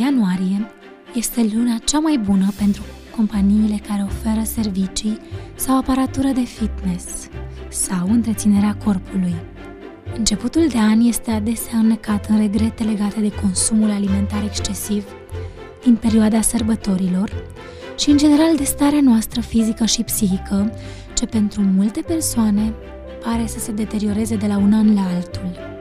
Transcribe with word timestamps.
Ianuarie 0.00 0.70
este 1.14 1.50
luna 1.54 1.78
cea 1.84 1.98
mai 1.98 2.18
bună 2.18 2.48
pentru 2.58 2.82
companiile 3.16 3.80
care 3.88 4.02
oferă 4.02 4.42
servicii 4.44 5.18
sau 5.54 5.78
aparatură 5.78 6.28
de 6.28 6.40
fitness 6.40 7.28
sau 7.68 8.08
întreținerea 8.10 8.76
corpului. 8.84 9.34
Începutul 10.16 10.66
de 10.68 10.78
an 10.78 11.00
este 11.00 11.30
adesea 11.30 11.78
înnecat 11.78 12.26
în 12.28 12.38
regrete 12.38 12.82
legate 12.82 13.20
de 13.20 13.32
consumul 13.40 13.90
alimentar 13.90 14.42
excesiv 14.44 15.04
din 15.84 15.94
perioada 15.94 16.40
sărbătorilor 16.40 17.30
și 17.98 18.10
în 18.10 18.16
general 18.16 18.56
de 18.56 18.64
starea 18.64 19.00
noastră 19.02 19.40
fizică 19.40 19.84
și 19.84 20.02
psihică, 20.02 20.72
ce 21.14 21.26
pentru 21.26 21.60
multe 21.76 22.00
persoane 22.00 22.72
pare 23.24 23.46
să 23.46 23.58
se 23.58 23.72
deterioreze 23.72 24.36
de 24.36 24.46
la 24.46 24.56
un 24.56 24.72
an 24.72 24.94
la 24.94 25.06
altul. 25.14 25.75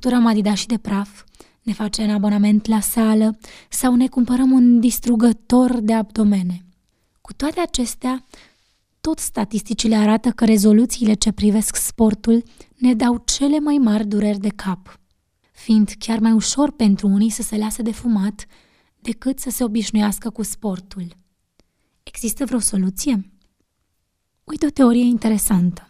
Așa 0.00 0.08
că 0.08 0.26
ne 0.26 0.26
scuturăm 0.26 0.26
Adidas 0.26 0.66
de 0.66 0.78
praf, 0.78 1.24
ne 1.62 1.72
facem 1.72 2.10
abonament 2.10 2.66
la 2.66 2.80
sală 2.80 3.38
sau 3.68 3.94
ne 3.94 4.08
cumpărăm 4.08 4.50
un 4.50 4.80
distrugător 4.80 5.80
de 5.80 5.94
abdomene. 5.94 6.64
Cu 7.20 7.32
toate 7.32 7.60
acestea, 7.60 8.24
tot 9.00 9.18
statisticile 9.18 9.96
arată 9.96 10.30
că 10.30 10.44
rezoluțiile 10.44 11.14
ce 11.14 11.32
privesc 11.32 11.76
sportul 11.76 12.42
ne 12.76 12.94
dau 12.94 13.22
cele 13.24 13.58
mai 13.58 13.76
mari 13.76 14.06
dureri 14.06 14.38
de 14.38 14.48
cap, 14.48 15.00
fiind 15.52 15.94
chiar 15.98 16.18
mai 16.18 16.32
ușor 16.32 16.72
pentru 16.72 17.06
unii 17.06 17.30
să 17.30 17.42
se 17.42 17.56
lasă 17.56 17.82
de 17.82 17.92
fumat 17.92 18.46
decât 19.00 19.38
să 19.38 19.50
se 19.50 19.64
obișnuiască 19.64 20.30
cu 20.30 20.42
sportul. 20.42 21.06
Există 22.02 22.44
vreo 22.44 22.58
soluție? 22.58 23.30
Uite 24.44 24.66
o 24.66 24.70
teorie 24.70 25.04
interesantă. 25.04 25.89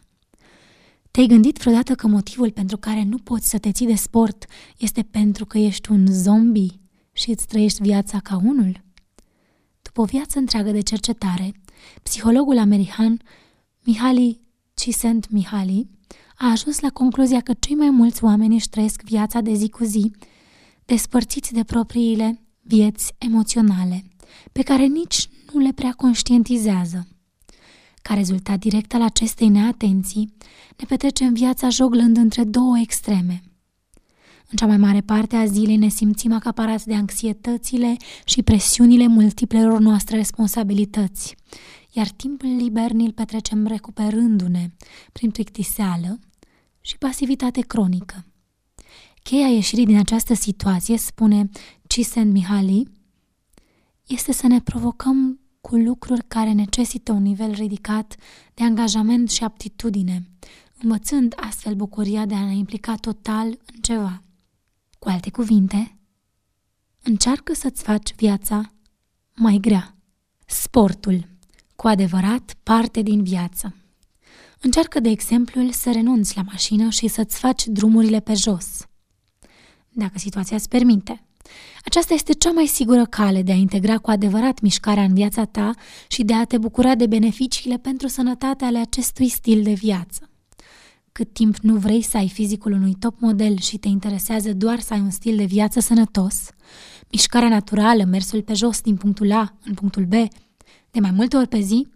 Te-ai 1.21 1.33
gândit 1.33 1.59
vreodată 1.59 1.95
că 1.95 2.07
motivul 2.07 2.51
pentru 2.51 2.77
care 2.77 3.05
nu 3.05 3.19
poți 3.19 3.49
să 3.49 3.59
te 3.59 3.73
ții 3.73 3.87
de 3.87 3.95
sport 3.95 4.45
este 4.79 5.03
pentru 5.03 5.45
că 5.47 5.59
ești 5.59 5.91
un 5.91 6.07
zombie 6.07 6.81
și 7.12 7.31
îți 7.31 7.47
trăiești 7.47 7.83
viața 7.83 8.19
ca 8.19 8.37
unul? 8.37 8.85
După 9.83 10.01
o 10.01 10.05
viață 10.05 10.39
întreagă 10.39 10.71
de 10.71 10.81
cercetare, 10.81 11.53
psihologul 12.03 12.59
american 12.59 13.21
Mihaly 13.85 14.41
Csikszentmihalyi 14.75 15.91
a 16.37 16.51
ajuns 16.51 16.81
la 16.81 16.91
concluzia 16.91 17.41
că 17.41 17.53
cei 17.59 17.75
mai 17.75 17.91
mulți 17.91 18.25
oameni 18.25 18.55
își 18.55 18.69
trăiesc 18.69 19.03
viața 19.03 19.41
de 19.41 19.53
zi 19.53 19.69
cu 19.69 19.84
zi, 19.84 20.11
despărțiți 20.84 21.53
de 21.53 21.65
propriile 21.65 22.41
vieți 22.61 23.15
emoționale, 23.19 24.05
pe 24.53 24.62
care 24.62 24.84
nici 24.84 25.29
nu 25.53 25.61
le 25.61 25.73
prea 25.73 25.93
conștientizează. 25.93 27.07
Ca 28.03 28.15
rezultat 28.15 28.59
direct 28.59 28.95
al 28.95 29.03
acestei 29.03 29.48
neatenții, 29.48 30.33
ne 30.77 30.84
petrecem 30.89 31.33
viața 31.33 31.69
joglând 31.69 32.17
între 32.17 32.45
două 32.45 32.79
extreme. 32.79 33.43
În 34.51 34.56
cea 34.56 34.67
mai 34.67 34.77
mare 34.77 35.01
parte 35.01 35.37
a 35.37 35.45
zilei 35.45 35.77
ne 35.77 35.89
simțim 35.89 36.33
acaparați 36.33 36.87
de 36.87 36.95
anxietățile 36.95 37.97
și 38.25 38.43
presiunile 38.43 39.06
multiplelor 39.06 39.78
noastre 39.78 40.17
responsabilități, 40.17 41.34
iar 41.93 42.09
timpul 42.09 42.56
liber 42.56 42.91
ni-l 42.91 43.12
petrecem 43.12 43.67
recuperându-ne 43.67 44.71
prin 45.12 45.31
plictiseală 45.31 46.19
și 46.81 46.98
pasivitate 46.98 47.61
cronică. 47.61 48.25
Cheia 49.23 49.47
ieșirii 49.47 49.87
din 49.87 49.98
această 49.98 50.34
situație, 50.34 50.98
spune 50.98 51.48
Cisen 51.87 52.31
Mihali, 52.31 52.89
este 54.06 54.33
să 54.33 54.47
ne 54.47 54.61
provocăm 54.61 55.41
cu 55.61 55.77
lucruri 55.77 56.25
care 56.28 56.53
necesită 56.53 57.12
un 57.12 57.22
nivel 57.22 57.53
ridicat 57.53 58.16
de 58.55 58.64
angajament 58.64 59.30
și 59.30 59.44
aptitudine, 59.44 60.31
învățând 60.82 61.34
astfel 61.37 61.75
bucuria 61.75 62.26
de 62.26 62.34
a 62.34 62.44
ne 62.44 62.54
implica 62.56 62.94
total 62.94 63.47
în 63.47 63.81
ceva. 63.81 64.22
Cu 64.99 65.09
alte 65.09 65.31
cuvinte, 65.31 65.99
încearcă 67.03 67.54
să-ți 67.54 67.82
faci 67.82 68.15
viața 68.15 68.72
mai 69.34 69.59
grea. 69.60 69.94
Sportul, 70.47 71.28
cu 71.76 71.87
adevărat 71.87 72.56
parte 72.62 73.03
din 73.03 73.22
viață. 73.22 73.75
Încearcă, 74.60 75.00
de 75.00 75.09
exemplu, 75.09 75.70
să 75.70 75.93
renunți 75.93 76.37
la 76.37 76.43
mașină 76.43 76.91
și 76.91 77.09
să-ți 77.09 77.38
faci 77.38 77.66
drumurile 77.66 78.20
pe 78.20 78.34
jos. 78.34 78.84
Dacă 79.88 80.19
situația 80.19 80.56
îți 80.56 80.69
permite– 80.69 81.25
aceasta 81.84 82.15
este 82.15 82.33
cea 82.33 82.50
mai 82.50 82.66
sigură 82.66 83.05
cale 83.05 83.43
de 83.43 83.53
a 83.53 83.55
integra 83.55 83.99
cu 83.99 84.11
adevărat 84.11 84.61
mișcarea 84.61 85.03
în 85.03 85.15
viața 85.15 85.44
ta 85.44 85.71
și 86.09 86.22
de 86.22 86.34
a 86.34 86.44
te 86.44 86.59
bucura 86.59 86.94
de 86.94 87.06
beneficiile 87.06 87.77
pentru 87.77 88.09
sănătate 88.09 88.65
ale 88.65 88.78
acestui 88.78 89.28
stil 89.28 89.62
de 89.62 89.72
viață. 89.72 90.31
Cât 91.12 91.33
timp 91.33 91.56
nu 91.56 91.77
vrei 91.77 92.03
să 92.03 92.16
ai 92.16 92.28
fizicul 92.28 92.72
unui 92.72 92.94
top 92.99 93.21
model 93.21 93.59
și 93.59 93.78
te 93.78 93.88
interesează 93.88 94.53
doar 94.53 94.81
să 94.81 94.93
ai 94.94 95.00
un 95.00 95.11
stil 95.11 95.37
de 95.37 95.44
viață 95.44 95.81
sănătos, 95.81 96.50
mișcarea 97.11 97.49
naturală, 97.49 98.05
mersul 98.05 98.43
pe 98.43 98.55
jos 98.55 98.81
din 98.81 98.97
punctul 98.97 99.32
A 99.32 99.55
în 99.65 99.75
punctul 99.75 100.05
B, 100.05 100.11
de 100.91 101.00
mai 101.00 101.11
multe 101.11 101.37
ori 101.37 101.49
pe 101.49 101.61
zi, 101.61 101.87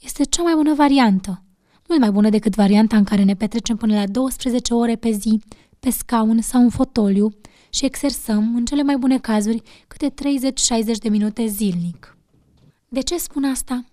este 0.00 0.24
cea 0.24 0.42
mai 0.42 0.54
bună 0.54 0.74
variantă. 0.74 1.42
Mult 1.88 2.00
mai 2.00 2.10
bună 2.10 2.28
decât 2.28 2.54
varianta 2.54 2.96
în 2.96 3.04
care 3.04 3.22
ne 3.22 3.34
petrecem 3.34 3.76
până 3.76 3.94
la 3.94 4.06
12 4.06 4.74
ore 4.74 4.96
pe 4.96 5.10
zi, 5.10 5.40
pe 5.84 5.90
scaun 5.90 6.40
sau 6.40 6.62
un 6.62 6.68
fotoliu, 6.68 7.34
și 7.70 7.84
exersăm, 7.84 8.54
în 8.54 8.64
cele 8.64 8.82
mai 8.82 8.96
bune 8.96 9.18
cazuri, 9.18 9.62
câte 9.88 10.14
30-60 10.94 10.98
de 11.00 11.08
minute 11.08 11.46
zilnic. 11.46 12.16
De 12.88 13.00
ce 13.00 13.16
spun 13.16 13.44
asta? 13.44 13.84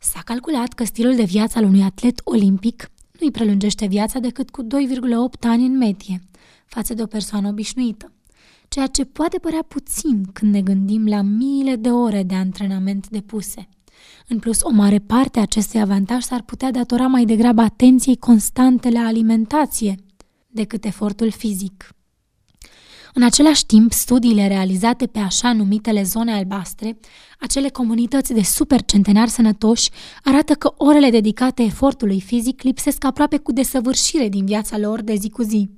S-a 0.00 0.20
calculat 0.24 0.72
că 0.72 0.84
stilul 0.84 1.14
de 1.14 1.22
viață 1.22 1.58
al 1.58 1.64
unui 1.64 1.82
atlet 1.82 2.20
olimpic 2.24 2.90
nu 3.12 3.20
îi 3.20 3.30
prelungește 3.30 3.86
viața 3.86 4.18
decât 4.18 4.50
cu 4.50 4.62
2,8 4.62 4.68
ani 5.40 5.66
în 5.66 5.76
medie, 5.76 6.22
față 6.66 6.94
de 6.94 7.02
o 7.02 7.06
persoană 7.06 7.48
obișnuită, 7.48 8.12
ceea 8.68 8.86
ce 8.86 9.04
poate 9.04 9.38
părea 9.38 9.62
puțin 9.68 10.24
când 10.32 10.52
ne 10.52 10.62
gândim 10.62 11.06
la 11.06 11.22
miile 11.22 11.76
de 11.76 11.90
ore 11.90 12.22
de 12.22 12.34
antrenament 12.34 13.08
depuse. 13.08 13.68
În 14.28 14.38
plus, 14.38 14.62
o 14.62 14.70
mare 14.70 14.98
parte 14.98 15.38
a 15.38 15.42
acestui 15.42 15.80
avantaj 15.80 16.22
s-ar 16.22 16.42
putea 16.42 16.70
datora 16.70 17.06
mai 17.06 17.24
degrabă 17.24 17.60
atenției 17.60 18.16
constante 18.16 18.90
la 18.90 19.00
alimentație 19.00 19.96
decât 20.52 20.84
efortul 20.84 21.30
fizic. 21.30 21.94
În 23.14 23.22
același 23.22 23.66
timp, 23.66 23.92
studiile 23.92 24.46
realizate 24.46 25.06
pe 25.06 25.18
așa 25.18 25.52
numitele 25.52 26.02
zone 26.02 26.32
albastre, 26.32 26.98
acele 27.38 27.68
comunități 27.68 28.32
de 28.32 28.42
supercentenari 28.42 29.30
sănătoși, 29.30 29.90
arată 30.22 30.54
că 30.54 30.74
orele 30.76 31.10
dedicate 31.10 31.62
efortului 31.62 32.20
fizic 32.20 32.62
lipsesc 32.62 33.04
aproape 33.04 33.36
cu 33.38 33.52
desăvârșire 33.52 34.28
din 34.28 34.44
viața 34.44 34.78
lor 34.78 35.00
de 35.02 35.14
zi 35.14 35.30
cu 35.30 35.42
zi. 35.42 35.70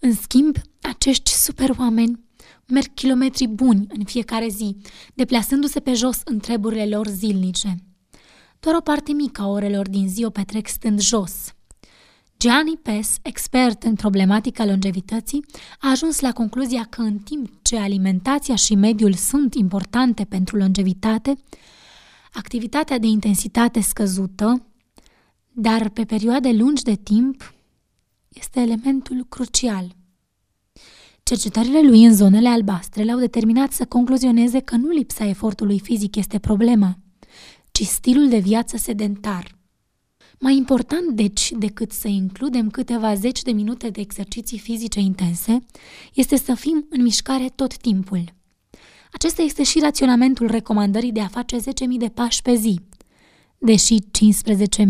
În 0.00 0.14
schimb, 0.14 0.56
acești 0.80 1.30
super 1.30 1.70
oameni 1.78 2.20
merg 2.66 2.94
kilometri 2.94 3.46
buni 3.46 3.86
în 3.88 4.04
fiecare 4.04 4.48
zi, 4.48 4.76
deplasându-se 5.14 5.80
pe 5.80 5.94
jos 5.94 6.20
în 6.24 6.38
treburile 6.38 6.86
lor 6.86 7.06
zilnice. 7.06 7.74
Doar 8.60 8.74
o 8.74 8.80
parte 8.80 9.12
mică 9.12 9.42
a 9.42 9.46
orelor 9.46 9.88
din 9.88 10.08
zi 10.08 10.24
o 10.24 10.30
petrec 10.30 10.68
stând 10.68 11.00
jos– 11.00 11.32
Gianni 12.40 12.76
Pes, 12.76 13.18
expert 13.22 13.82
în 13.82 13.94
problematica 13.94 14.64
longevității, 14.64 15.44
a 15.80 15.90
ajuns 15.90 16.20
la 16.20 16.32
concluzia 16.32 16.86
că 16.90 17.00
în 17.00 17.18
timp 17.18 17.50
ce 17.62 17.76
alimentația 17.76 18.54
și 18.54 18.74
mediul 18.74 19.12
sunt 19.12 19.54
importante 19.54 20.24
pentru 20.24 20.56
longevitate, 20.56 21.36
activitatea 22.32 22.98
de 22.98 23.06
intensitate 23.06 23.80
scăzută, 23.80 24.66
dar 25.52 25.88
pe 25.88 26.04
perioade 26.04 26.52
lungi 26.52 26.82
de 26.82 26.94
timp, 26.94 27.54
este 28.28 28.60
elementul 28.60 29.26
crucial. 29.28 29.96
Cercetările 31.22 31.82
lui 31.82 32.04
în 32.04 32.14
zonele 32.14 32.48
albastre 32.48 33.04
l-au 33.04 33.18
determinat 33.18 33.72
să 33.72 33.84
concluzioneze 33.84 34.60
că 34.60 34.76
nu 34.76 34.88
lipsa 34.88 35.24
efortului 35.24 35.80
fizic 35.80 36.16
este 36.16 36.38
problema, 36.38 36.98
ci 37.70 37.82
stilul 37.82 38.28
de 38.28 38.38
viață 38.38 38.76
sedentar– 38.76 39.52
mai 40.40 40.56
important, 40.56 41.10
deci, 41.10 41.52
decât 41.58 41.92
să 41.92 42.08
includem 42.08 42.70
câteva 42.70 43.14
zeci 43.14 43.42
de 43.42 43.50
minute 43.50 43.90
de 43.90 44.00
exerciții 44.00 44.58
fizice 44.58 45.00
intense, 45.00 45.58
este 46.14 46.36
să 46.36 46.54
fim 46.54 46.86
în 46.90 47.02
mișcare 47.02 47.48
tot 47.54 47.76
timpul. 47.76 48.24
Acesta 49.12 49.42
este 49.42 49.62
și 49.62 49.78
raționamentul 49.80 50.46
recomandării 50.46 51.12
de 51.12 51.20
a 51.20 51.26
face 51.26 51.56
10.000 51.56 51.62
de 51.98 52.08
pași 52.08 52.42
pe 52.42 52.54
zi, 52.54 52.80
deși 53.58 53.96
15.000 54.00 54.86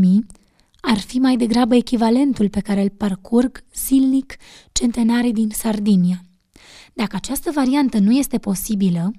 ar 0.81 0.99
fi 0.99 1.19
mai 1.19 1.37
degrabă 1.37 1.75
echivalentul 1.75 2.49
pe 2.49 2.61
care 2.61 2.83
îl 2.83 2.91
parcurg 2.91 3.65
zilnic 3.75 4.37
centenarii 4.73 5.33
din 5.33 5.51
Sardinia. 5.51 6.23
Dacă 6.93 7.17
această 7.17 7.51
variantă 7.55 7.99
nu 7.99 8.13
este 8.13 8.39
posibilă, 8.39 9.13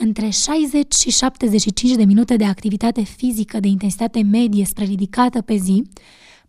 între 0.00 0.28
60 0.28 0.94
și 0.94 1.10
75 1.10 1.94
de 1.96 2.04
minute 2.04 2.36
de 2.36 2.44
activitate 2.44 3.02
fizică 3.02 3.60
de 3.60 3.68
intensitate 3.68 4.22
medie 4.22 4.64
spre 4.64 4.84
ridicată 4.84 5.40
pe 5.40 5.56
zi 5.56 5.82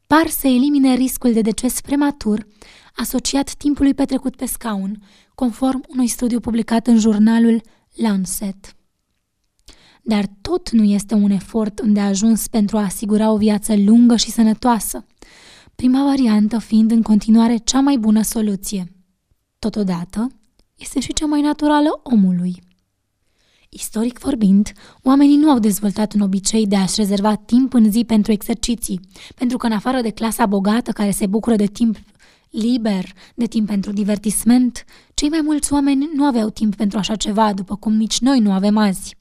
par 0.08 0.28
să 0.28 0.48
elimine 0.48 0.96
riscul 0.96 1.34
de 1.34 1.42
deces 1.42 1.82
prematur 1.82 2.48
asociat 2.96 3.54
timpului 3.54 3.94
petrecut 3.94 4.36
pe 4.36 4.46
scaun, 4.46 5.02
conform 5.36 5.84
unui 5.88 6.08
studiu 6.08 6.40
publicat 6.40 6.88
în 6.88 6.98
jurnalul 6.98 7.62
Lancet. 7.96 8.76
dar 10.02 10.26
tot 10.42 10.70
nu 10.70 10.84
este 10.84 11.14
un 11.14 11.32
efort 11.32 11.80
îndeajuns 11.80 12.48
pentru 12.48 12.78
a 12.78 12.84
asigura 12.84 13.32
o 13.32 13.38
viață 13.38 13.76
lungă 13.78 14.16
și 14.16 14.32
sănătoasă, 14.32 15.06
prima 15.76 16.04
variantă 16.04 16.60
fiind 16.60 16.92
în 16.92 17.02
continuare 17.02 17.58
cea 17.58 17.80
mai 17.80 17.98
bună 17.98 18.22
soluție. 18.22 18.92
Totodată, 19.60 20.28
este 20.76 21.00
și 21.00 21.14
cea 21.14 21.26
mai 21.26 21.42
naturală 21.42 21.90
omului. 22.04 22.69
Istoric 23.72 24.20
vorbind, 24.20 24.72
oamenii 25.04 25.38
nu 25.38 25.50
au 25.50 25.60
dezvoltat 25.60 26.14
un 26.14 26.22
obicei 26.22 26.68
de 26.68 26.76
a-și 26.76 26.94
rezerva 26.96 27.36
timp 27.36 27.74
în 27.74 27.92
zi 27.92 28.04
pentru 28.06 28.32
exerciții, 28.32 29.00
pentru 29.36 29.58
că 29.58 29.66
în 29.66 29.72
afară 29.72 30.02
de 30.02 30.10
clasa 30.10 30.46
bogată 30.46 30.92
care 30.92 31.12
se 31.12 31.28
bucură 31.28 31.56
de 31.56 31.66
timp 31.66 31.98
liber, 32.50 33.06
de 33.36 33.46
timp 33.46 33.68
pentru 33.68 33.92
divertisment, 33.92 34.86
cei 35.14 35.30
mai 35.30 35.42
mulți 35.44 35.74
oameni 35.74 36.10
nu 36.14 36.26
aveau 36.26 36.50
timp 36.50 36.76
pentru 36.76 36.98
așa 36.98 37.16
ceva, 37.16 37.54
după 37.54 37.76
cum 37.76 37.94
nici 37.94 38.20
noi 38.20 38.40
nu 38.40 38.52
avem 38.52 38.78
azi. 38.78 39.18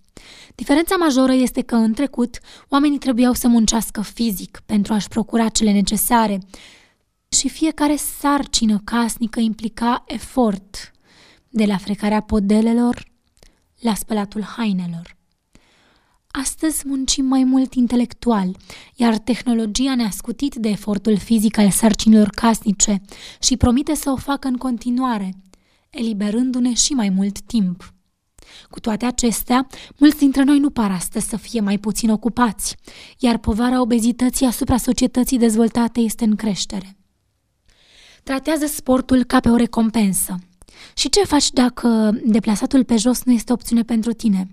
Diferența 0.54 0.96
majoră 0.96 1.32
este 1.32 1.62
că 1.62 1.74
în 1.74 1.92
trecut 1.92 2.38
oamenii 2.68 2.98
trebuiau 2.98 3.32
să 3.32 3.48
muncească 3.48 4.00
fizic 4.00 4.62
pentru 4.66 4.92
a-și 4.92 5.08
procura 5.08 5.48
cele 5.48 5.72
necesare 5.72 6.38
și 7.28 7.48
fiecare 7.48 7.96
sarcină 7.96 8.80
casnică 8.84 9.40
implica 9.40 10.04
efort, 10.06 10.92
de 11.48 11.64
la 11.64 11.76
frecarea 11.76 12.20
podelelor 12.20 13.06
la 13.80 13.94
spălatul 13.94 14.42
hainelor. 14.42 15.16
Astăzi 16.30 16.82
muncim 16.86 17.25
mai 17.25 17.44
mult 17.44 17.75
intelectual, 17.75 18.56
iar 18.94 19.19
tehnologia 19.19 19.94
ne-a 19.94 20.10
scutit 20.10 20.54
de 20.54 20.69
efortul 20.69 21.16
fizic 21.16 21.58
al 21.58 21.70
sarcinilor 21.70 22.28
casnice 22.28 23.00
și 23.40 23.56
promite 23.56 23.94
să 23.94 24.10
o 24.10 24.16
facă 24.16 24.48
în 24.48 24.56
continuare, 24.56 25.34
eliberându-ne 25.90 26.75
și 26.75 26.92
mai 26.92 27.08
mult 27.08 27.40
timp. 27.40 27.92
Cu 28.70 28.80
toate 28.80 29.04
acestea, 29.04 29.66
mulți 29.98 30.19
dintre 30.19 30.42
noi 30.42 30.58
nu 30.58 30.70
par 30.70 30.90
astăzi 30.90 31.28
să 31.28 31.36
fie 31.36 31.60
mai 31.60 31.78
puțin 31.78 32.10
ocupați, 32.10 32.76
iar 33.19 33.38
povara 33.38 33.80
obezității 33.80 34.46
asupra 34.46 34.76
societății 34.76 35.38
dezvoltate 35.38 36.00
este 36.00 36.25
în 36.25 36.36
creștere. 36.36 36.96
Tratează 38.22 38.66
sportul 38.66 39.25
ca 39.25 39.40
pe 39.40 39.48
o 39.48 39.56
recompensă. 39.56 40.38
Și 40.94 41.08
ce 41.08 41.24
faci 41.24 41.50
dacă 41.50 42.18
deplasatul 42.24 42.84
pe 42.84 42.96
jos 42.96 43.22
nu 43.22 43.32
este 43.32 43.52
opțiune 43.52 43.82
pentru 43.82 44.12
tine? 44.12 44.48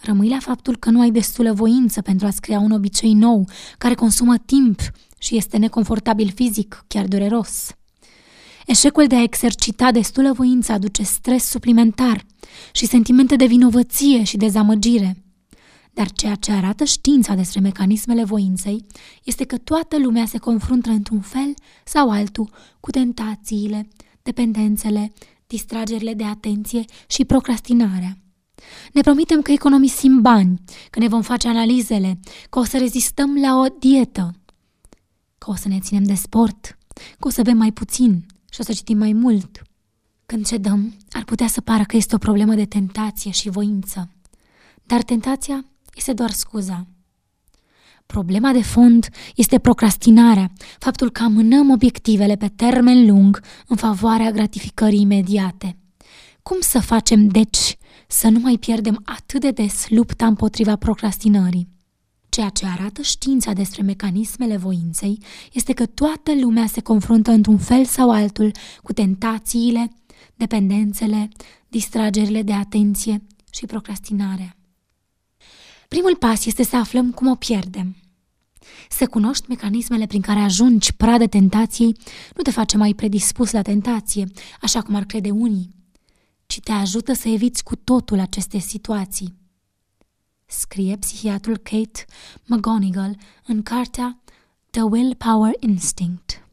Rămâi 0.00 0.28
la 0.28 0.38
faptul 0.38 0.76
că 0.76 0.90
nu 0.90 1.00
ai 1.00 1.10
destulă 1.10 1.52
voință 1.52 2.00
pentru 2.00 2.26
a-ți 2.26 2.40
crea 2.40 2.58
un 2.58 2.70
obicei 2.70 3.12
nou, 3.12 3.48
care 3.78 3.94
consumă 3.94 4.36
timp 4.36 4.80
și 5.18 5.36
este 5.36 5.56
neconfortabil 5.56 6.32
fizic, 6.34 6.84
chiar 6.86 7.06
dureros. 7.06 7.74
Eșecul 8.66 9.06
de 9.06 9.14
a 9.14 9.22
exercita 9.22 9.90
destulă 9.90 10.32
voință 10.32 10.72
aduce 10.72 11.02
stres 11.02 11.44
suplimentar 11.44 12.24
și 12.72 12.86
sentimente 12.86 13.36
de 13.36 13.46
vinovăție 13.46 14.22
și 14.22 14.36
dezamăgire. 14.36 15.24
Dar 15.92 16.10
ceea 16.10 16.34
ce 16.34 16.52
arată 16.52 16.84
știința 16.84 17.34
despre 17.34 17.60
mecanismele 17.60 18.24
voinței 18.24 18.84
este 19.24 19.44
că 19.44 19.56
toată 19.56 19.98
lumea 19.98 20.26
se 20.26 20.38
confruntă 20.38 20.90
într-un 20.90 21.20
fel 21.20 21.54
sau 21.84 22.10
altul 22.10 22.50
cu 22.80 22.90
tentațiile, 22.90 23.88
dependențele, 24.30 25.12
distragerile 25.46 26.14
de 26.14 26.24
atenție 26.24 26.84
și 27.06 27.24
procrastinarea. 27.24 28.18
Ne 28.92 29.00
promitem 29.00 29.42
că 29.42 29.52
economisim 29.52 30.20
bani, 30.20 30.60
că 30.90 30.98
ne 30.98 31.08
vom 31.08 31.22
face 31.22 31.48
analizele, 31.48 32.20
că 32.50 32.58
o 32.58 32.64
să 32.64 32.78
rezistăm 32.78 33.40
la 33.40 33.58
o 33.58 33.66
dietă, 33.78 34.34
că 35.38 35.50
o 35.50 35.54
să 35.54 35.68
ne 35.68 35.78
ținem 35.78 36.02
de 36.02 36.14
sport, 36.14 36.78
că 37.18 37.26
o 37.26 37.30
să 37.30 37.42
bem 37.42 37.56
mai 37.56 37.72
puțin 37.72 38.26
și 38.50 38.60
o 38.60 38.64
să 38.64 38.72
citim 38.72 38.98
mai 38.98 39.12
mult. 39.12 39.62
Când 40.26 40.46
cedăm, 40.46 40.94
ar 41.10 41.24
putea 41.24 41.46
să 41.46 41.60
pară 41.60 41.82
că 41.82 41.96
este 41.96 42.14
o 42.14 42.18
problemă 42.18 42.54
de 42.54 42.64
tentație 42.64 43.30
și 43.30 43.48
voință. 43.48 44.10
Dar 44.84 45.02
tentația 45.02 45.64
este 45.94 46.12
doar 46.12 46.30
scuza. 46.30 46.86
Problema 48.10 48.52
de 48.52 48.62
fond 48.62 49.08
este 49.36 49.58
procrastinarea, 49.58 50.50
faptul 50.78 51.10
că 51.10 51.22
amânăm 51.22 51.70
obiectivele 51.70 52.36
pe 52.36 52.48
termen 52.48 53.06
lung 53.06 53.42
în 53.66 53.76
favoarea 53.76 54.30
gratificării 54.30 55.00
imediate. 55.00 55.76
Cum 56.42 56.56
să 56.60 56.80
facem, 56.80 57.28
deci, 57.28 57.76
să 58.06 58.28
nu 58.28 58.38
mai 58.38 58.56
pierdem 58.60 59.02
atât 59.04 59.40
de 59.40 59.50
des 59.50 59.86
lupta 59.88 60.26
împotriva 60.26 60.76
procrastinării? 60.76 61.68
Ceea 62.28 62.48
ce 62.48 62.66
arată 62.66 63.02
știința 63.02 63.52
despre 63.52 63.82
mecanismele 63.82 64.56
voinței 64.56 65.18
este 65.52 65.72
că 65.72 65.86
toată 65.86 66.32
lumea 66.40 66.66
se 66.66 66.80
confruntă 66.80 67.30
într-un 67.30 67.58
fel 67.58 67.84
sau 67.84 68.10
altul 68.10 68.50
cu 68.82 68.92
tentațiile, 68.92 69.90
dependențele, 70.34 71.28
distragerile 71.68 72.42
de 72.42 72.52
atenție 72.52 73.22
și 73.50 73.66
procrastinarea. 73.66 74.54
Primul 75.96 76.16
pas 76.16 76.46
este 76.46 76.62
să 76.62 76.76
aflăm 76.76 77.10
cum 77.10 77.26
o 77.30 77.34
pierdem. 77.34 77.96
Să 78.90 79.06
cunoști 79.06 79.48
mecanismele 79.48 80.06
prin 80.06 80.20
care 80.20 80.40
ajungi 80.40 80.94
pradă 80.94 81.26
tentației 81.26 81.96
nu 82.36 82.42
te 82.42 82.50
face 82.50 82.76
mai 82.76 82.94
predispus 82.94 83.50
la 83.50 83.62
tentație, 83.62 84.26
așa 84.60 84.82
cum 84.82 84.94
ar 84.94 85.04
crede 85.04 85.30
unii, 85.30 85.74
ci 86.46 86.60
te 86.60 86.72
ajută 86.72 87.12
să 87.12 87.28
eviți 87.28 87.64
cu 87.64 87.76
totul 87.76 88.18
aceste 88.18 88.58
situații. 88.58 89.34
Scrie 90.46 90.96
psihiatrul 90.96 91.56
Kate 91.56 92.04
McGonigal 92.46 93.16
în 93.46 93.62
cartea 93.62 94.20
The 94.70 94.82
Willpower 94.82 95.52
Instinct. 95.60 96.44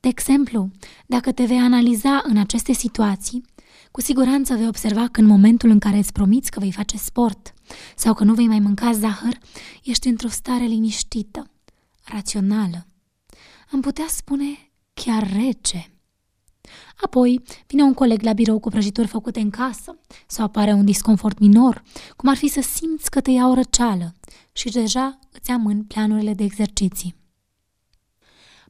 De 0.00 0.08
exemplu, 0.08 0.70
dacă 1.06 1.32
te 1.32 1.44
vei 1.44 1.58
analiza 1.58 2.22
în 2.24 2.36
aceste 2.36 2.72
situații, 2.72 3.44
cu 3.90 4.00
siguranță 4.00 4.54
vei 4.54 4.66
observa 4.66 5.08
că 5.08 5.20
în 5.20 5.26
momentul 5.26 5.70
în 5.70 5.78
care 5.78 5.96
îți 5.96 6.12
promiți 6.12 6.50
că 6.50 6.60
vei 6.60 6.72
face 6.72 6.96
sport 6.96 7.54
sau 7.96 8.14
că 8.14 8.24
nu 8.24 8.34
vei 8.34 8.46
mai 8.46 8.58
mânca 8.58 8.92
zahăr, 8.92 9.38
ești 9.82 10.08
într-o 10.08 10.28
stare 10.28 10.64
liniștită, 10.64 11.50
rațională. 12.04 12.86
Am 13.72 13.80
putea 13.80 14.06
spune 14.08 14.70
chiar 14.94 15.32
rece. 15.32 15.90
Apoi 16.96 17.42
vine 17.66 17.82
un 17.82 17.94
coleg 17.94 18.22
la 18.22 18.32
birou 18.32 18.58
cu 18.58 18.68
prăjituri 18.68 19.06
făcute 19.06 19.40
în 19.40 19.50
casă 19.50 19.98
sau 20.26 20.44
apare 20.44 20.72
un 20.72 20.84
disconfort 20.84 21.38
minor, 21.38 21.82
cum 22.16 22.28
ar 22.28 22.36
fi 22.36 22.48
să 22.48 22.60
simți 22.60 23.10
că 23.10 23.20
te 23.20 23.30
ia 23.30 23.48
o 23.48 23.54
răceală 23.54 24.14
și 24.52 24.70
deja 24.70 25.18
îți 25.32 25.50
amân 25.50 25.84
planurile 25.84 26.34
de 26.34 26.44
exerciții. 26.44 27.14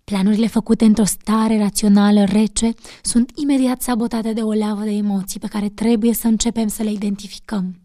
Planurile 0.04 0.46
făcute 0.46 0.84
într-o 0.84 1.04
stare 1.04 1.58
rațională 1.58 2.24
rece 2.24 2.74
sunt 3.02 3.30
imediat 3.34 3.82
sabotate 3.82 4.32
de 4.32 4.40
o 4.40 4.52
lavă 4.52 4.82
de 4.82 4.90
emoții 4.90 5.40
pe 5.40 5.46
care 5.46 5.68
trebuie 5.68 6.14
să 6.14 6.26
începem 6.26 6.68
să 6.68 6.82
le 6.82 6.90
identificăm. 6.90 7.80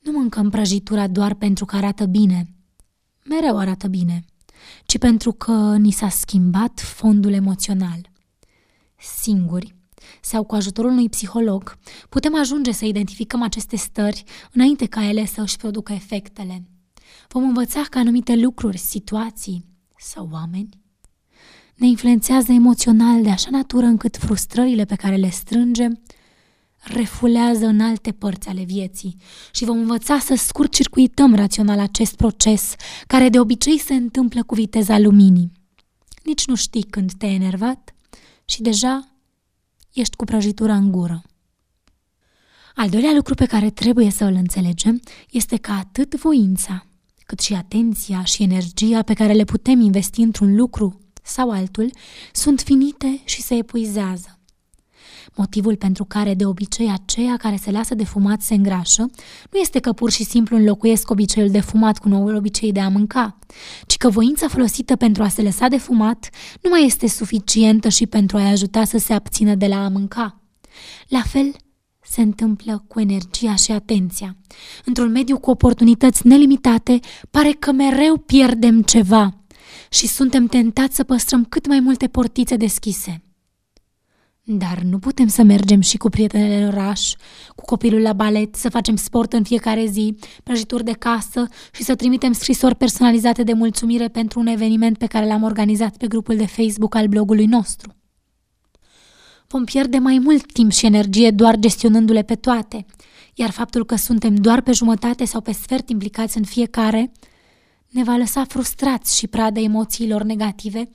Nu 0.00 0.12
mâncăm 0.12 0.50
prăjitura 0.50 1.06
doar 1.06 1.34
pentru 1.34 1.64
că 1.64 1.76
arată 1.76 2.04
bine. 2.06 2.54
Mereu 3.24 3.58
arată 3.58 3.88
bine. 3.88 4.24
Ci 4.84 4.98
pentru 4.98 5.32
că 5.32 5.76
ni 5.76 5.90
s-a 5.90 6.08
schimbat 6.08 6.80
fondul 6.80 7.32
emoțional. 7.32 8.10
Singuri 8.98 9.74
sau 10.20 10.44
cu 10.44 10.54
ajutorul 10.54 10.90
unui 10.90 11.08
psiholog, 11.08 11.78
putem 12.08 12.34
ajunge 12.34 12.72
să 12.72 12.84
identificăm 12.84 13.42
aceste 13.42 13.76
stări 13.76 14.24
înainte 14.52 14.86
ca 14.86 15.04
ele 15.04 15.26
să 15.26 15.40
își 15.40 15.56
producă 15.56 15.92
efectele. 15.92 16.62
Vom 17.28 17.42
învăța 17.42 17.82
că 17.90 17.98
anumite 17.98 18.36
lucruri, 18.36 18.78
situații 18.78 19.64
sau 19.96 20.28
oameni 20.32 20.80
ne 21.80 21.86
influențează 21.86 22.52
emoțional 22.52 23.22
de 23.22 23.30
așa 23.30 23.48
natură 23.50 23.86
încât 23.86 24.16
frustrările 24.16 24.84
pe 24.84 24.94
care 24.94 25.16
le 25.16 25.28
strângem 25.30 26.00
refulează 26.82 27.66
în 27.66 27.80
alte 27.80 28.12
părți 28.12 28.48
ale 28.48 28.62
vieții 28.62 29.16
și 29.52 29.64
vom 29.64 29.78
învăța 29.78 30.18
să 30.18 30.34
scurt-circuităm 30.34 31.34
rațional 31.34 31.78
acest 31.78 32.16
proces, 32.16 32.74
care 33.06 33.28
de 33.28 33.40
obicei 33.40 33.78
se 33.78 33.94
întâmplă 33.94 34.42
cu 34.42 34.54
viteza 34.54 34.98
luminii. 34.98 35.52
Nici 36.24 36.46
nu 36.46 36.54
știi 36.54 36.82
când 36.82 37.12
te-ai 37.12 37.34
enervat 37.34 37.94
și 38.44 38.62
deja 38.62 39.08
ești 39.92 40.16
cu 40.16 40.24
prăjitura 40.24 40.74
în 40.74 40.90
gură. 40.90 41.22
Al 42.74 42.88
doilea 42.88 43.12
lucru 43.12 43.34
pe 43.34 43.46
care 43.46 43.70
trebuie 43.70 44.10
să 44.10 44.24
îl 44.24 44.34
înțelegem 44.34 45.00
este 45.30 45.56
că 45.56 45.72
atât 45.72 46.14
voința, 46.14 46.86
cât 47.26 47.40
și 47.40 47.54
atenția 47.54 48.24
și 48.24 48.42
energia 48.42 49.02
pe 49.02 49.14
care 49.14 49.32
le 49.32 49.44
putem 49.44 49.80
investi 49.80 50.20
într-un 50.20 50.56
lucru 50.56 51.00
sau 51.22 51.50
altul 51.50 51.90
sunt 52.32 52.60
finite 52.60 53.20
și 53.24 53.42
se 53.42 53.54
epuizează. 53.54 54.39
Motivul 55.34 55.76
pentru 55.76 56.04
care 56.04 56.34
de 56.34 56.46
obicei 56.46 56.90
aceia 56.90 57.36
care 57.36 57.56
se 57.56 57.70
lasă 57.70 57.94
de 57.94 58.04
fumat 58.04 58.42
se 58.42 58.54
îngrașă 58.54 59.10
nu 59.50 59.58
este 59.58 59.78
că 59.78 59.92
pur 59.92 60.10
și 60.10 60.24
simplu 60.24 60.56
înlocuiesc 60.56 61.10
obiceiul 61.10 61.50
de 61.50 61.60
fumat 61.60 61.98
cu 61.98 62.08
noul 62.08 62.34
obicei 62.34 62.72
de 62.72 62.80
a 62.80 62.88
mânca, 62.88 63.38
ci 63.86 63.96
că 63.96 64.08
voința 64.10 64.48
folosită 64.48 64.96
pentru 64.96 65.22
a 65.22 65.28
se 65.28 65.42
lăsa 65.42 65.68
de 65.68 65.78
fumat 65.78 66.30
nu 66.62 66.70
mai 66.70 66.84
este 66.84 67.08
suficientă 67.08 67.88
și 67.88 68.06
pentru 68.06 68.36
a-i 68.36 68.50
ajuta 68.50 68.84
să 68.84 68.98
se 68.98 69.12
abțină 69.12 69.54
de 69.54 69.66
la 69.66 69.84
a 69.84 69.88
mânca. 69.88 70.40
La 71.08 71.22
fel, 71.22 71.54
se 72.02 72.20
întâmplă 72.20 72.84
cu 72.88 73.00
energia 73.00 73.54
și 73.54 73.72
atenția. 73.72 74.36
Într-un 74.84 75.10
mediu 75.10 75.38
cu 75.38 75.50
oportunități 75.50 76.26
nelimitate, 76.26 76.98
pare 77.30 77.52
că 77.52 77.72
mereu 77.72 78.16
pierdem 78.16 78.82
ceva 78.82 79.34
și 79.90 80.06
suntem 80.06 80.46
tentați 80.46 80.96
să 80.96 81.04
păstrăm 81.04 81.44
cât 81.44 81.66
mai 81.66 81.80
multe 81.80 82.08
portițe 82.08 82.56
deschise. 82.56 83.22
Dar 84.52 84.78
nu 84.78 84.98
putem 84.98 85.26
să 85.26 85.42
mergem 85.42 85.80
și 85.80 85.96
cu 85.96 86.08
prietenele 86.08 86.62
în 86.62 86.68
oraș, 86.68 87.12
cu 87.56 87.64
copilul 87.64 88.00
la 88.00 88.12
balet, 88.12 88.54
să 88.54 88.68
facem 88.68 88.96
sport 88.96 89.32
în 89.32 89.42
fiecare 89.42 89.86
zi, 89.86 90.16
prăjituri 90.42 90.84
de 90.84 90.92
casă 90.92 91.48
și 91.72 91.82
să 91.82 91.94
trimitem 91.94 92.32
scrisori 92.32 92.74
personalizate 92.74 93.42
de 93.42 93.52
mulțumire 93.52 94.08
pentru 94.08 94.40
un 94.40 94.46
eveniment 94.46 94.98
pe 94.98 95.06
care 95.06 95.26
l-am 95.26 95.42
organizat 95.42 95.96
pe 95.96 96.06
grupul 96.06 96.36
de 96.36 96.46
Facebook 96.46 96.94
al 96.94 97.06
blogului 97.06 97.46
nostru. 97.46 97.94
Vom 99.46 99.64
pierde 99.64 99.98
mai 99.98 100.18
mult 100.18 100.52
timp 100.52 100.70
și 100.72 100.86
energie 100.86 101.30
doar 101.30 101.56
gestionându-le 101.56 102.22
pe 102.22 102.34
toate, 102.34 102.86
iar 103.34 103.50
faptul 103.50 103.84
că 103.84 103.96
suntem 103.96 104.34
doar 104.34 104.60
pe 104.60 104.72
jumătate 104.72 105.24
sau 105.24 105.40
pe 105.40 105.52
sfert 105.52 105.88
implicați 105.88 106.36
în 106.36 106.44
fiecare 106.44 107.12
ne 107.88 108.02
va 108.02 108.16
lăsa 108.16 108.44
frustrați 108.44 109.18
și 109.18 109.26
pradă 109.26 109.60
emoțiilor 109.60 110.22
negative 110.22 110.90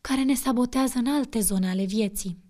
care 0.00 0.22
ne 0.22 0.34
sabotează 0.34 0.98
în 0.98 1.06
alte 1.06 1.40
zone 1.40 1.68
ale 1.68 1.84
vieții. 1.84 2.44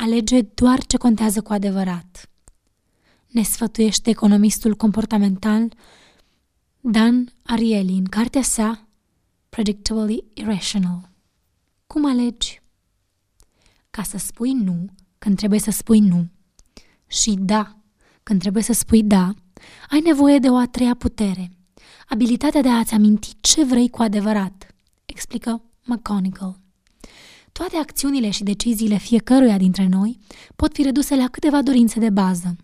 Alege 0.00 0.42
doar 0.42 0.86
ce 0.86 0.96
contează 0.96 1.42
cu 1.42 1.52
adevărat. 1.52 2.30
Ne 3.26 3.42
sfătuiește 3.42 4.10
economistul 4.10 4.74
comportamental 4.74 5.72
Dan 6.80 7.32
Ariely 7.42 7.96
în 7.96 8.04
cartea 8.04 8.42
sa 8.42 8.88
Predictably 9.48 10.24
Irrational. 10.34 11.10
Cum 11.86 12.06
alegi? 12.06 12.62
Ca 13.90 14.02
să 14.02 14.18
spui 14.18 14.52
nu 14.52 14.86
când 15.18 15.36
trebuie 15.36 15.60
să 15.60 15.70
spui 15.70 16.00
nu 16.00 16.28
și 17.06 17.34
da 17.38 17.76
când 18.22 18.40
trebuie 18.40 18.62
să 18.62 18.72
spui 18.72 19.02
da, 19.02 19.34
ai 19.90 20.00
nevoie 20.00 20.38
de 20.38 20.48
o 20.48 20.56
a 20.56 20.66
treia 20.66 20.94
putere, 20.94 21.50
abilitatea 22.08 22.60
de 22.60 22.68
a-ți 22.68 22.94
aminti 22.94 23.36
ce 23.40 23.64
vrei 23.64 23.90
cu 23.90 24.02
adevărat, 24.02 24.74
explică 25.04 25.62
McGonagall. 25.84 26.66
Toate 27.58 27.76
acțiunile 27.76 28.30
și 28.30 28.42
deciziile 28.42 28.96
fiecăruia 28.96 29.56
dintre 29.56 29.86
noi 29.86 30.18
pot 30.56 30.74
fi 30.74 30.82
reduse 30.82 31.16
la 31.16 31.28
câteva 31.28 31.62
dorințe 31.62 31.98
de 31.98 32.10
bază. 32.10 32.56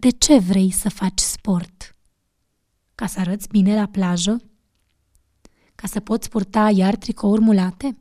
De 0.00 0.10
ce 0.10 0.38
vrei 0.38 0.70
să 0.70 0.88
faci 0.88 1.18
sport? 1.18 1.96
Ca 2.94 3.06
să 3.06 3.20
arăți 3.20 3.48
bine 3.48 3.74
la 3.74 3.86
plajă? 3.86 4.42
Ca 5.74 5.86
să 5.86 6.00
poți 6.00 6.28
purta 6.28 6.70
iar 6.70 6.96
tricouri 6.96 7.40
mulate? 7.40 7.96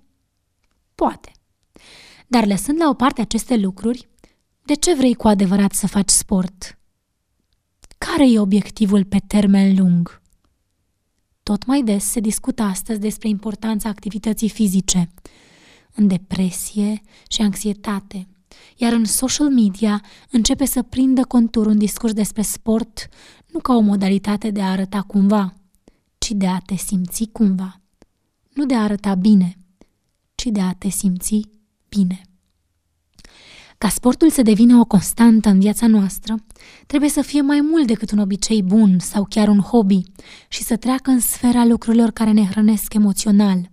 Poate. 0.96 1.32
Dar 2.28 2.46
lăsând 2.46 2.78
la 2.82 2.90
o 2.90 2.94
parte 2.94 3.22
aceste 3.22 3.58
lucruri, 3.58 4.08
de 4.66 4.74
ce 4.74 4.96
vrei 4.96 5.14
cu 5.14 5.28
adevărat 5.28 5.72
să 5.72 5.88
faci 5.88 6.10
sport? 6.10 6.80
Care 7.98 8.30
e 8.30 8.40
obiectivul 8.40 9.06
pe 9.06 9.18
termen 9.28 9.76
lung? 9.76 10.22
Tot 11.44 11.66
mai 11.66 11.82
des 11.82 12.04
se 12.04 12.20
discută 12.20 12.62
astăzi 12.62 13.00
despre 13.00 13.28
importanța 13.28 13.90
activității 13.90 14.50
fizice, 14.50 15.10
în 15.96 16.08
depresie 16.08 17.02
și 17.28 17.42
anxietate, 17.42 18.28
iar 18.78 18.94
în 18.94 19.06
social 19.06 19.50
media 19.50 20.02
începe 20.30 20.66
să 20.66 20.82
prindă 20.82 21.24
contur 21.24 21.66
un 21.66 21.78
discurs 21.78 22.14
despre 22.14 22.42
sport 22.42 23.10
nu 23.54 23.60
ca 23.60 23.76
o 23.76 23.80
modalitate 23.80 24.52
de 24.52 24.62
a 24.62 24.72
arăta 24.72 25.02
cumva, 25.02 25.54
ci 26.18 26.32
de 26.32 26.48
a 26.48 26.60
te 26.60 26.76
simți 26.76 27.30
cumva. 27.32 27.82
Nu 28.54 28.66
de 28.66 28.76
a 28.76 28.84
arăta 28.84 29.16
bine, 29.16 29.58
ci 30.36 30.46
de 30.46 30.60
a 30.60 30.74
te 30.74 30.90
simți 30.90 31.42
bine. 31.90 32.22
Ca 33.78 33.90
sportul 33.90 34.30
să 34.30 34.42
devină 34.42 34.80
o 34.80 34.86
constantă 34.86 35.50
în 35.50 35.60
viața 35.60 35.88
noastră, 35.88 36.36
trebuie 36.88 37.10
să 37.10 37.22
fie 37.22 37.42
mai 37.42 37.62
mult 37.62 37.88
decât 37.88 38.12
un 38.12 38.18
obicei 38.18 38.64
bun 38.64 39.00
sau 39.00 39.26
chiar 39.30 39.48
un 39.48 39.60
hobby 39.60 40.02
și 40.48 40.64
să 40.64 40.76
treacă 40.76 41.10
în 41.10 41.20
sfera 41.20 41.66
lucrurilor 41.66 42.12
care 42.12 42.32
ne 42.32 42.46
hrănesc 42.46 42.94
emoțional. 42.94 43.72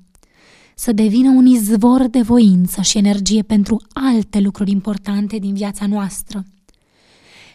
Să 0.81 0.93
devină 0.93 1.31
un 1.31 1.47
izvor 1.47 2.07
de 2.07 2.21
voință 2.21 2.83
și 2.83 2.99
energie 2.99 3.43
pentru 3.43 3.83
alte 3.93 4.41
lucruri 4.41 4.71
importante 4.71 5.39
din 5.39 5.55
viața 5.55 5.87
noastră. 5.87 6.45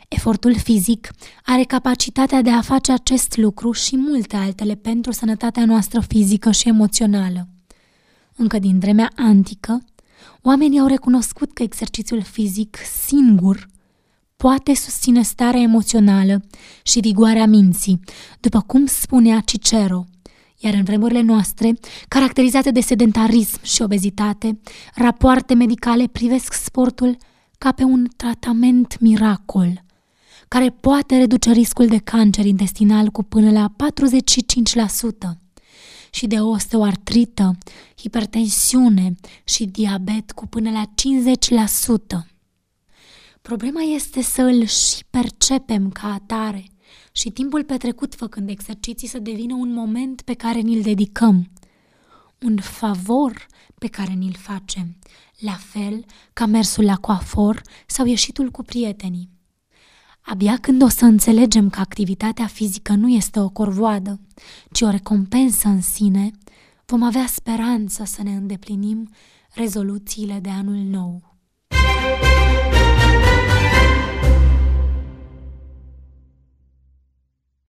Efortul 0.08 0.56
fizic 0.56 1.12
are 1.46 1.64
capacitatea 1.64 2.42
de 2.42 2.50
a 2.50 2.62
face 2.62 2.92
acest 2.92 3.38
lucru 3.38 3.72
și 3.72 3.98
multe 3.98 4.36
altele 4.36 4.76
pentru 4.76 5.12
sănătatea 5.12 5.66
noastră 5.66 6.00
fizică 6.00 6.52
și 6.52 6.68
emoțională. 6.68 7.48
Încă 8.36 8.60
din 8.60 8.80
vremea 8.80 9.12
antică, 9.16 9.84
Oamenii 10.42 10.80
au 10.80 10.88
recunoscut 10.88 11.54
că 11.54 11.64
exercițiul 11.64 12.22
fizic 12.22 12.78
singur 13.06 13.68
poate 14.36 14.76
susține 14.76 15.22
starea 15.22 15.62
emoțională 15.62 16.44
și 16.84 17.00
vigoarea 17.00 17.46
minții, 17.46 18.00
după 18.40 18.62
cum 18.62 18.86
spunea 18.86 19.40
Cicero. 19.40 20.06
Iar 20.58 20.74
în 20.74 20.84
vremurile 20.84 21.22
noastre, 21.22 21.74
caracterizate 22.08 22.72
de 22.72 22.80
sedentarism 22.80 23.60
și 23.64 23.82
obezitate, 23.82 24.60
rapoarte 24.94 25.54
medicale 25.54 26.08
privesc 26.08 26.54
sportul 26.54 27.18
ca 27.58 27.72
pe 27.72 27.84
un 27.84 28.08
tratament 28.16 29.00
miracol, 29.00 29.84
care 30.48 30.70
poate 30.70 31.18
reduce 31.18 31.52
riscul 31.52 31.88
de 31.88 31.98
cancer 31.98 32.46
intestinal 32.46 33.10
cu 33.10 33.24
până 33.24 33.52
la 33.52 33.76
45% 35.36 35.38
și 36.12 36.28
de 36.28 36.40
osteoartrită, 36.40 37.58
hipertensiune 37.98 39.16
și 39.44 39.66
diabet 39.66 40.32
cu 40.32 40.48
până 40.48 40.72
la 40.72 40.84
50%. 42.24 42.26
Problema 43.42 43.82
este 43.82 44.22
să 44.22 44.42
îl 44.42 44.66
și 44.66 45.04
percepem 45.10 45.90
ca 45.90 46.14
atare 46.14 46.66
și 47.12 47.30
timpul 47.30 47.64
petrecut 47.64 48.16
făcând 48.16 48.50
exerciții 48.50 49.08
să 49.08 49.20
devină 49.20 49.54
un 49.54 49.74
moment 49.74 50.22
pe 50.22 50.34
care 50.34 50.60
ni-l 50.60 50.82
dedicăm, 50.82 51.52
un 52.42 52.58
favor 52.58 53.46
pe 53.78 53.88
care 53.88 54.12
ni-l 54.12 54.36
facem, 54.40 54.96
la 55.40 55.54
fel 55.54 56.06
ca 56.34 56.46
mersul 56.46 56.84
la 56.84 56.96
coafor 56.96 57.62
sau 57.86 58.06
ieșitul 58.06 58.50
cu 58.50 58.64
prietenii. 58.64 59.30
Abia 60.22 60.58
când 60.58 60.82
o 60.82 60.88
să 60.88 61.06
înțelegem 61.06 61.70
că 61.70 61.80
activitatea 61.80 62.48
fizică 62.48 62.94
nu 62.94 63.10
este 63.10 63.40
o 63.40 63.50
corvoadă, 63.50 64.20
ci 64.72 64.82
o 64.82 64.90
recompensă 64.90 65.68
în 65.68 65.82
sine, 65.82 66.32
vom 66.86 67.04
avea 67.04 67.26
speranță 67.26 68.04
să 68.04 68.24
ne 68.24 68.32
îndeplinim 68.32 69.10
rezoluțiile 69.54 70.40
de 70.42 70.50
anul 70.50 70.76
nou. 70.76 71.36